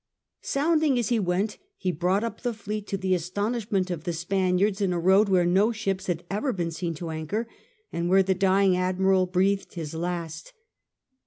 [0.41, 4.81] Sounding as he went, he brought up the fleet to the astonishment of the Spaniards
[4.81, 7.47] in a road where no ships had ever been seen to anchor,
[7.93, 10.53] and there the dying admiral breathed his last.